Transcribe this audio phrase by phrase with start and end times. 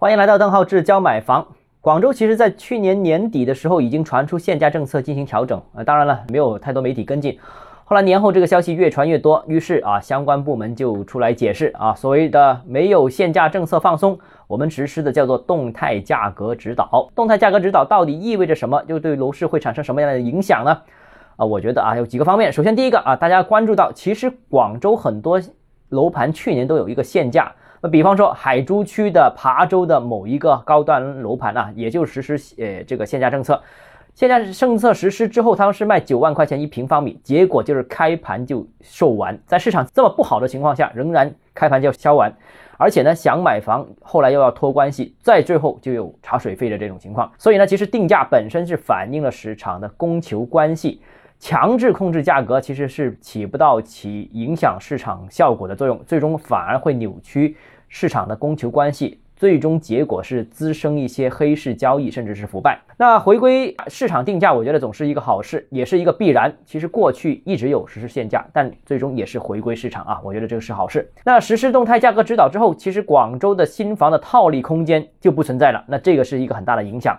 [0.00, 1.44] 欢迎来到邓浩志教买房。
[1.80, 5.60] 广州其实，在去年年底的时候，已经传出限价政策进行调整。
[5.74, 7.36] 呃，当然了，没有太多媒体跟进。
[7.84, 14.16] 后来年后，这个消息越传越多，于是啊，相关部门就出来解释啊，所谓的没有限价政策放松，
[14.46, 17.10] 我们实施的叫做动态价格指导。
[17.16, 18.80] 动态价格指导到底意味着什么？
[18.86, 20.78] 又对楼市会产生什么样的影响呢？
[21.34, 22.52] 啊，我觉得啊，有几个方面。
[22.52, 25.42] 首先，第一个啊，大家关注到，其实广州很多
[25.90, 27.52] 楼盘去年都有一个限价。
[27.80, 33.62] 那比方说海珠区的琶洲的某一个高端楼盘啊，也就实施呃这个限价政策。
[34.14, 39.38] 限价政策实施之后，他们是卖九万块钱一平方米，结果就是开盘就售完。
[39.46, 42.34] 在市场这么不好的情况下，仍然开盘就销完。
[42.76, 47.30] 而且呢，想买房后来又要托关系，再最后就有查水费的这种情况。
[47.38, 51.00] 所以呢，其实定价本身是反映了市场的供求关系。
[51.38, 57.56] 强制控制价格其实是起不到起影响市场效果的作用，最终反而会扭曲
[57.88, 62.80] 市场的供求关系，最终结果是滋生一些黑市交易，甚至是腐败。
[62.96, 66.52] 那回归市场定价，我觉得总是一个好事，也是一个必然。
[66.66, 71.08] 其实过去一直有实施限价，但最终也是回归市场啊，我觉得这个是好事。
[71.24, 77.16] 那实施动态价格指导之后，其实广州的新房的套利空间就不存在了，那这个是一个很大的影响。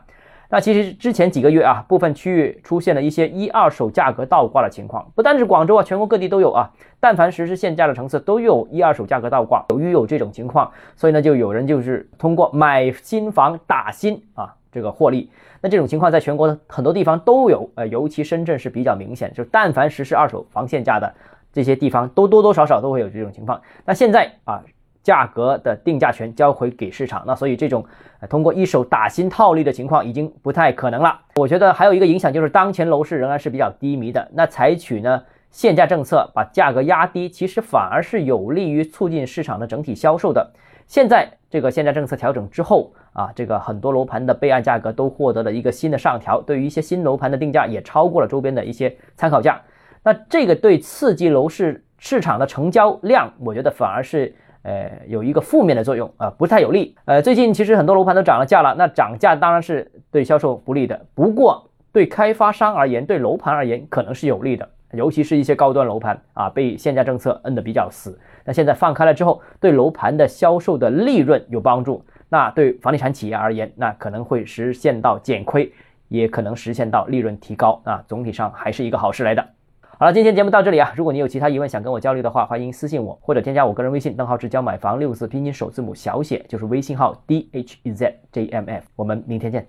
[0.51, 6.71] 那其实之前几个月啊，部分区域出现了一些一二手价格倒挂的情况，不单是广州啊，全国各地都有啊。
[6.99, 9.63] 但凡实施限价的城市，都有一二手价格倒挂。
[9.69, 15.29] 由于有这种情况，所以呢，就有人就是通过买新房打新啊，这个获利。
[15.61, 21.13] 那这种情况在全国的很多地方都有，呃，尤其深圳是比较明显，就但凡实施二手房限价的
[21.53, 23.61] 这些地方，都多多少少都会有这种情况。
[23.85, 24.63] 那现在啊。
[25.01, 27.83] 价格的定价权交回给市场，那所以这种
[28.29, 31.19] 通过一手打新套利的情况已经不太可能了。
[31.35, 40.51] 我觉得还有一个影响就是当前楼市仍然是比较低迷的，那采取呢限价政策把价格压低，其实反而是有利于促进市场的整体销售的。
[40.85, 49.61] 现在这个限价政策调整之后啊，这个很多楼盘的备案价格都获得了一个新的上调，对于一些新楼盘的定价也超过了周边的一些参考价。
[50.03, 54.35] 那这个对刺激楼市市场的成交量，我觉得反而是。
[54.63, 56.95] 呃，有一个负面的作用啊，不太有利。
[57.05, 60.99] 呃，最近其实很多楼盘都涨了价了，那涨价当然是对销售不利的。
[61.15, 68.19] 不过对开发商而言，对楼盘而言可能是有利的，尤其是一些高端楼盘啊，被限价政策摁得比较死。
[68.45, 72.03] 那现在放开了之后，对楼盘的销售的利润有帮助。
[72.29, 75.71] 那对房地产企业而言，那可能会实现到减亏，
[76.09, 78.03] 也可能实现到利润提高啊。
[78.07, 79.43] 总体上还是一个好事来的。
[80.01, 80.93] 好了，今天节目到这里啊。
[80.95, 88.83] 如果你有其他疑问想跟我交流的话，欢迎私信我或者添加我个人微信，邓浩志教买房六字拼音首字母小写就是微信号 dhzjmf，。
[88.95, 89.67] 我们明天见。